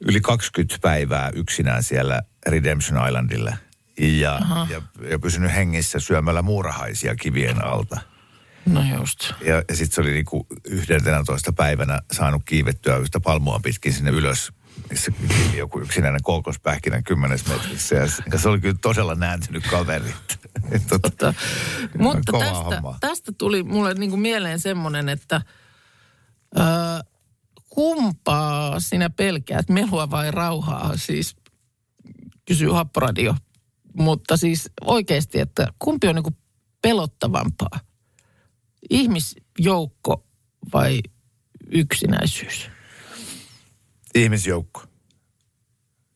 [0.00, 3.56] yli 20 päivää yksinään siellä Redemption Islandilla.
[3.98, 8.11] Ja, ja, ja pysynyt hengissä syömällä muurahaisia kivien alta.
[8.66, 9.32] No just.
[9.40, 14.52] Ja, ja sitten se oli niinku 11 päivänä saanut kiivettyä yhtä palmua pitkin sinne ylös,
[14.90, 15.12] missä
[15.56, 17.94] joku yksinäinen kolkospähkinä kymmenes metrissä.
[17.96, 20.14] Ja, se- ja se oli kyllä todella nääntynyt kaveri.
[20.72, 21.34] Et tota,
[21.98, 25.40] Mutta, tästä, tästä tuli mulle niinku mieleen semmoinen, että
[26.56, 26.60] ö,
[27.68, 30.92] kumpaa sinä pelkäät, melua vai rauhaa?
[30.96, 31.36] Siis
[32.44, 33.34] kysyy Happoradio.
[33.96, 36.36] Mutta siis oikeasti, että kumpi on niinku
[36.82, 37.80] pelottavampaa?
[38.90, 40.24] Ihmisjoukko
[40.72, 41.00] vai
[41.70, 42.70] yksinäisyys?
[44.14, 44.82] ihmisjoukko.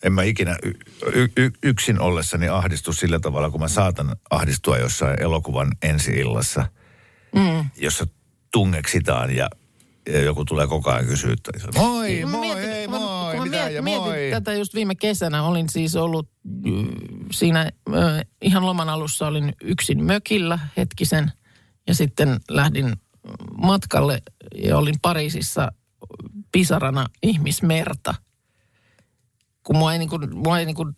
[0.05, 0.73] En mä ikinä y-
[1.15, 6.67] y- y- yksin ollessani ahdistu sillä tavalla, kun mä saatan ahdistua jossain elokuvan ensi-illassa,
[7.35, 7.71] mm.
[7.77, 8.07] jossa
[8.53, 9.51] tungeksitaan ja,
[10.13, 13.39] ja joku tulee koko ajan kysyä, että moi, moi, mietin- hei, kun mä- moi, kun
[13.39, 14.17] mä mitä ja mietin moi.
[14.31, 15.43] tätä just viime kesänä.
[15.43, 16.87] Olin siis ollut mm,
[17.33, 17.71] siinä
[18.43, 21.33] ihan loman alussa olin yksin mökillä hetkisen
[21.87, 22.97] ja sitten lähdin
[23.63, 24.23] matkalle
[24.63, 25.73] ja olin Pariisissa
[26.53, 28.15] pisarana ihmismerta.
[29.63, 30.97] Kun mua ei, niin kuin, mua ei niin kuin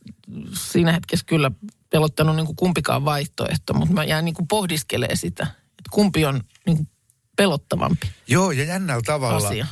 [0.53, 1.51] siinä hetkessä kyllä
[1.91, 6.41] pelottanut niin kuin kumpikaan vaihtoehto, mutta mä jäin niin kuin pohdiskelee sitä, että kumpi on
[6.67, 6.89] niin kuin
[7.37, 9.67] pelottavampi Joo, ja jännällä tavalla, asia.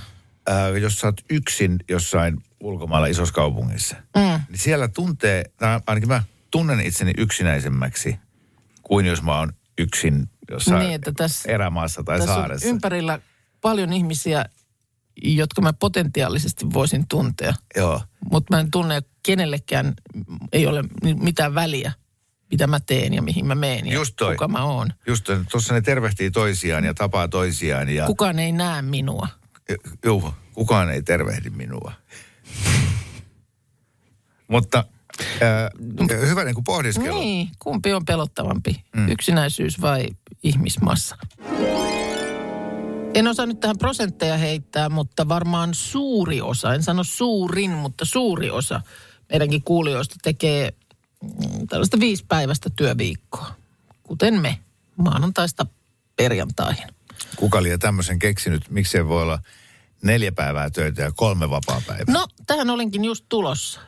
[0.46, 4.40] ää, jos sä oot yksin jossain ulkomailla isossa kaupungissa, mm.
[4.48, 8.18] niin siellä tuntee, tai ainakin mä tunnen itseni yksinäisemmäksi
[8.82, 12.68] kuin jos mä oon yksin jossain Niin, että tässä- erämaassa tai Tässä saaressa.
[12.68, 13.18] on ympärillä
[13.60, 14.44] paljon ihmisiä,
[15.22, 17.54] jotka mä potentiaalisesti voisin tuntea.
[17.76, 18.00] Joo.
[18.30, 19.94] Mutta mä en tunne kenellekään,
[20.52, 20.84] ei ole
[21.20, 21.92] mitään väliä,
[22.50, 24.34] mitä mä teen ja mihin mä meen ja Just toi.
[24.34, 24.88] kuka mä oon.
[25.06, 29.28] Just tuossa ne tervehtii toisiaan ja tapaa toisiaan ja Kukaan ei näe minua.
[30.04, 31.92] Joo, kukaan ei tervehdi minua.
[34.48, 34.84] Mutta
[35.42, 37.20] äh, hyvä niin kuin pohdiskelu.
[37.20, 38.84] Niin, kumpi on pelottavampi?
[38.96, 39.08] Mm.
[39.08, 40.08] Yksinäisyys vai
[40.42, 41.16] ihmismassa?
[43.14, 48.50] En osaa nyt tähän prosentteja heittää, mutta varmaan suuri osa, en sano suurin, mutta suuri
[48.50, 48.80] osa
[49.30, 50.72] meidänkin kuulijoista tekee
[51.22, 53.54] mm, tällaista viisipäiväistä työviikkoa,
[54.02, 54.58] kuten me,
[54.96, 55.66] maanantaista
[56.16, 56.88] perjantaihin.
[57.36, 59.38] Kuka liian tämmöisen keksinyt, miksei voi olla
[60.02, 62.14] neljä päivää töitä ja kolme vapaa päivää?
[62.14, 63.80] No, tähän olinkin just tulossa.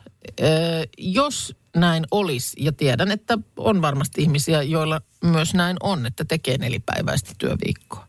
[0.97, 6.57] Jos näin olisi, ja tiedän, että on varmasti ihmisiä, joilla myös näin on, että tekee
[6.57, 8.07] nelipäiväistä työviikkoa.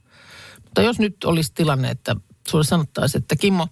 [0.64, 2.16] Mutta jos nyt olisi tilanne, että
[2.48, 3.68] sulle sanottaisiin, että Kimmo,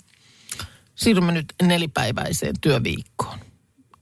[0.94, 3.38] siirrymme nyt nelipäiväiseen työviikkoon,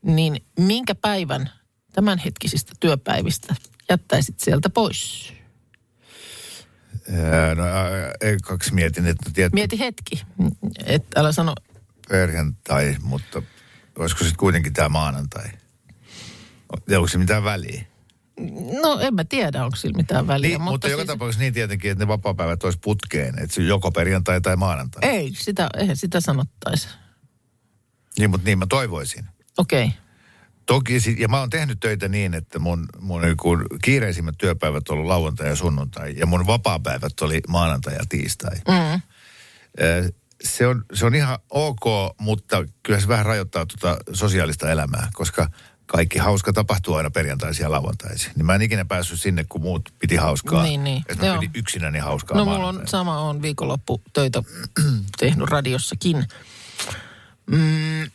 [0.03, 1.51] niin minkä päivän
[1.93, 3.55] tämänhetkisistä työpäivistä
[3.91, 5.33] jättäisit sieltä pois?
[7.13, 7.65] Ää, No,
[8.43, 10.23] kaksi mietin, että tiedät, Mieti hetki,
[10.85, 11.55] että älä sano,
[12.09, 13.43] perjantai, mutta
[13.99, 15.49] olisiko sitten kuitenkin tämä maanantai?
[16.89, 17.85] Ja onko se mitään väliä?
[18.83, 20.49] no en mä tiedä, onko sillä mitään väliä.
[20.49, 23.63] Niin, mutta, mutta joka siis- tapauksessa niin tietenkin, että ne vapaapäivät olisi putkeen, että se
[23.63, 25.11] joko perjantai tai maanantai.
[25.11, 26.89] Ei, sitä, eihän sitä sanottaisi.
[28.19, 29.25] Niin, mutta niin mä toivoisin.
[29.59, 29.85] Okei.
[29.85, 29.99] Okay.
[30.67, 35.09] Toki, ja mä oon tehnyt töitä niin, että mun, mun niinku kiireisimmät työpäivät on ollut
[35.09, 38.57] lauantai ja sunnuntai, ja mun vapaapäivät oli maanantai ja tiistai.
[38.57, 39.01] Mm.
[39.81, 40.11] Ö,
[40.43, 45.49] Se on, se on ihan ok, mutta kyllä se vähän rajoittaa tuota sosiaalista elämää, koska
[45.87, 48.33] kaikki hauska tapahtuu aina perjantaisin ja lauantaisin.
[48.37, 50.63] Niin mä en ikinä päässyt sinne, kun muut piti hauskaa.
[50.63, 51.03] Niin, niin.
[51.09, 51.39] Että mä Joo.
[51.39, 54.43] pidin yksinäni hauskaa No mulla on sama, on viikonloppu töitä
[55.19, 56.25] tehnyt radiossakin.
[57.51, 58.11] Mm,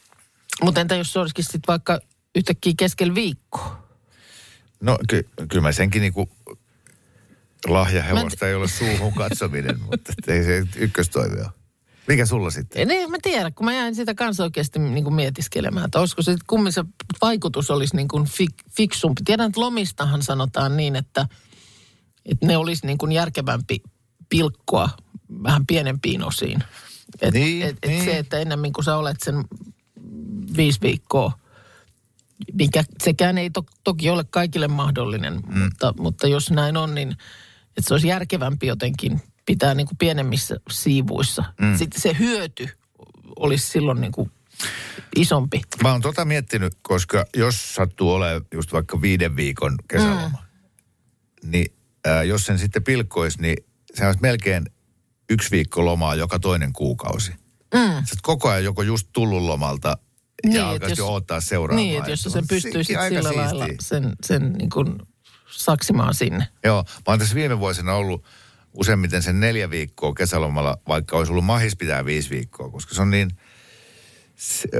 [0.61, 1.99] mutta entä jos se olisikin sitten vaikka
[2.35, 3.87] yhtäkkiä keskellä viikkoa?
[4.81, 6.29] No ky- kyllä mä senkin niinku
[7.67, 11.60] lahjahevosta ei ole suuhun katsominen, mutta ei se ykköstoive ole.
[12.11, 12.81] Mikä sulla sitten?
[12.81, 16.21] En, en mä tiedä, kun mä jäin sitä kanssa oikeasti niin kuin mietiskelemään, että olisiko
[16.21, 16.83] se, kummin se
[17.21, 19.21] vaikutus olisi niin kuin fik, fiksumpi.
[19.25, 21.27] Tiedän, että lomistahan sanotaan niin, että,
[22.25, 23.81] että ne olisi niin kuin järkevämpi
[24.29, 24.89] pilkkoa
[25.43, 26.63] vähän pienempiin osiin.
[27.21, 28.05] Et, Niin, et, et niin.
[28.05, 29.43] se, että ennemmin kuin sä olet sen
[30.57, 31.31] viisi viikkoa,
[32.53, 35.59] mikä sekään ei to, toki ole kaikille mahdollinen, mm.
[35.59, 37.11] mutta, mutta jos näin on, niin
[37.77, 41.43] että se olisi järkevämpi jotenkin pitää niin kuin pienemmissä siivuissa.
[41.61, 41.77] Mm.
[41.77, 42.69] Sitten se hyöty
[43.35, 44.31] olisi silloin niin kuin
[45.15, 45.61] isompi.
[45.83, 50.43] Mä oon tota miettinyt, koska jos sattuu olemaan just vaikka viiden viikon kesäloma,
[51.43, 51.51] mm.
[51.51, 51.73] niin
[52.05, 53.57] ää, jos sen sitten pilkkoisi, niin
[53.93, 54.65] se olisi melkein
[55.29, 57.31] yksi viikko lomaa joka toinen kuukausi.
[57.73, 58.05] Mm.
[58.05, 59.97] Sä koko ajan joko just tullut lomalta
[60.45, 61.83] Niin, ja alkaisi jo odottaa seuraavaa.
[61.83, 63.87] Niin, että jos sä sen pystyisit aika sillä lailla siistiä.
[63.87, 64.99] sen, sen niin kuin
[65.51, 66.47] saksimaan sinne.
[66.63, 68.25] Joo, mä oon tässä viime vuosina ollut
[68.73, 73.11] useimmiten sen neljä viikkoa kesälomalla, vaikka olisi ollut mahis pitää viisi viikkoa, koska se on
[73.11, 73.31] niin,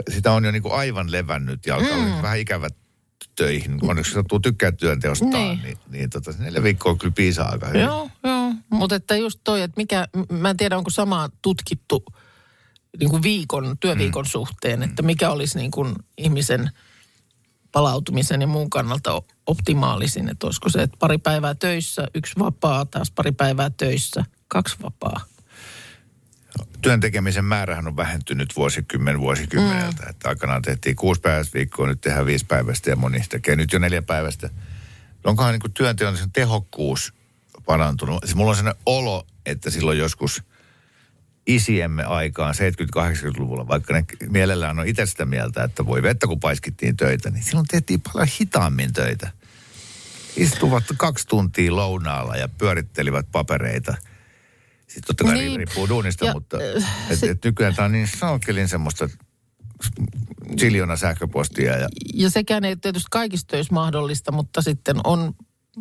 [0.10, 2.22] sitä on jo niin kuin aivan levännyt ja alkaa mm.
[2.22, 2.76] vähän ikävät
[3.36, 3.80] töihin.
[3.82, 5.60] Onneksi sattuu tykkää työnteostaan, Niin.
[5.64, 7.82] niin, niin, tota, neljä viikkoa kyllä piisaa aika hyvin.
[7.82, 8.54] Joo, joo.
[8.70, 12.06] Mutta että just toi, että mikä, mä en tiedä onko samaa tutkittu
[13.00, 14.30] niin kuin viikon, työviikon mm.
[14.30, 16.70] suhteen, että mikä olisi niin kuin ihmisen
[17.72, 20.30] palautumisen ja muun kannalta optimaalisin.
[20.30, 25.22] Että olisiko se, että pari päivää töissä, yksi vapaa, taas pari päivää töissä, kaksi vapaa.
[26.82, 30.04] Työn tekemisen määrähän on vähentynyt vuosikymmen vuosikymmeneltä.
[30.04, 30.10] Mm.
[30.10, 33.80] Että aikanaan tehtiin kuusi päivästä viikkoa, nyt tehdään viisi päivästä ja moni tekee nyt jo
[33.80, 34.50] neljä päivästä.
[35.24, 37.14] Onkohan niin työnteon tehokkuus
[37.66, 38.24] parantunut?
[38.24, 40.44] Siis mulla on sellainen olo, että silloin joskus
[41.48, 42.54] isiemme aikaan
[42.98, 47.44] 70-80-luvulla, vaikka ne mielellään on itse sitä mieltä, että voi vettä kun paiskittiin töitä, niin
[47.44, 49.32] silloin tehtiin paljon hitaammin töitä.
[50.38, 53.96] Istuvat kaksi tuntia lounaalla ja pyörittelivät papereita.
[54.88, 55.58] Sitten totta kai Niin.
[55.58, 59.10] riippuu duunista, Ja, mutta äh, et, et nykyään tämä on niin sankelin semmoista
[60.60, 65.34] siljona sähköpostia ja Ja sekään ei tietysti kaikissa töissä mahdollista, mutta sitten on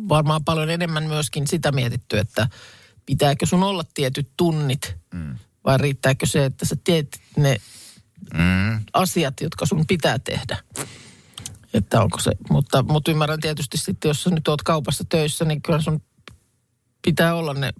[0.09, 2.47] varmaan paljon enemmän myöskin sitä mietitty, että
[3.05, 5.35] pitääkö sun olla tietyt tunnit mm.
[5.65, 7.57] Vai riittääkö se, että sä teet ne
[8.33, 10.57] mm, asiat, jotka sun pitää tehdä.
[11.73, 15.61] Että onko se, mutta, mutta ymmärrän tietysti sitten, jos sä nyt oot kaupassa töissä, niin
[15.61, 16.01] kyllä sun
[17.01, 17.71] pitää olla ne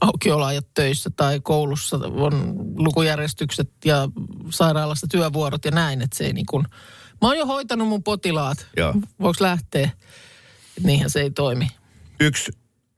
[0.00, 4.08] aukioloajat töissä tai koulussa on lukujärjestykset ja
[4.50, 6.66] sairaalassa työvuorot ja näin, että se ei niin kuin,
[7.22, 8.94] mä oon jo hoitanut mun potilaat, Joo.
[9.20, 9.90] voiko lähteä,
[10.82, 11.68] niinhän se ei toimi.
[12.20, 12.52] yksi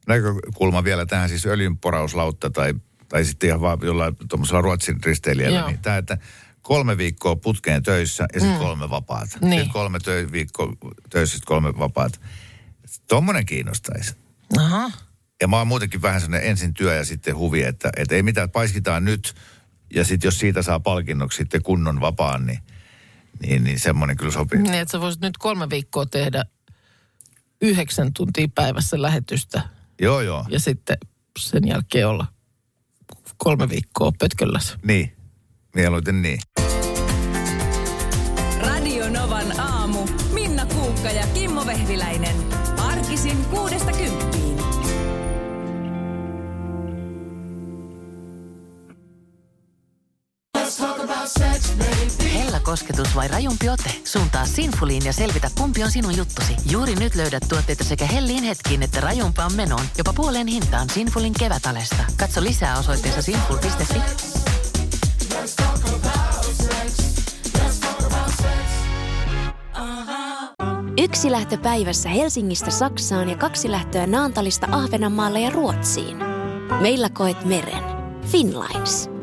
[0.07, 2.75] näkökulma vielä tähän siis öljynporauslautta tai,
[3.09, 5.59] tai sitten ihan vaan jollain tuommoisella Ruotsin risteilijällä.
[5.59, 5.69] Joo.
[5.69, 6.19] Niin tämä, että
[6.63, 8.65] kolme viikkoa putkeen töissä ja sitten mm.
[8.65, 9.39] kolme vapaata.
[9.41, 9.53] Niin.
[9.53, 10.73] Sitten kolme tö- viikkoa
[11.11, 12.19] töissä, sitten kolme vapaata.
[13.09, 14.15] Tuommoinen kiinnostaisi.
[14.59, 14.91] Aha.
[15.41, 18.51] Ja mä oon muutenkin vähän sellainen ensin työ ja sitten huvi, että, että ei mitään,
[18.51, 19.35] paiskitaan nyt
[19.95, 22.59] ja sitten jos siitä saa palkinnoksi sitten kunnon vapaan, niin,
[23.43, 24.59] niin, niin semmoinen kyllä sopii.
[24.63, 26.45] Niin, että sä voisit nyt kolme viikkoa tehdä
[27.63, 29.63] yhdeksän tuntia päivässä lähetystä
[30.01, 30.47] Joo, joo.
[30.49, 30.97] ja sitten
[31.39, 32.27] sen jälkeen olla
[33.39, 34.79] kolme viikkoa pötköllässä.
[34.85, 35.13] Niin.
[35.75, 36.39] Mieluiten niin.
[38.61, 39.99] Radio Novan aamu.
[40.33, 42.37] Minna Kuukka ja Kimmo Vehviläinen.
[42.79, 44.18] Arkisin kuudesta kymppiin.
[52.35, 53.91] Hella kosketus vai rajumpi ote?
[54.05, 56.57] Suuntaa Sinfuliin ja selvitä kumpi on sinun juttusi.
[56.71, 59.85] Juuri nyt löydät tuotteita sekä hellin hetkiin että rajumpaan menoon.
[59.99, 62.05] Jopa puoleen hintaan Sinfulin kevätalesta.
[62.17, 64.01] Katso lisää osoitteessa sinful.fi.
[70.99, 76.17] Yksi lähtö päivässä Helsingistä Saksaan ja kaksi lähtöä Naantalista Ahvenanmaalle ja Ruotsiin.
[76.81, 77.85] Meillä koet meren.
[78.27, 79.18] Finlines.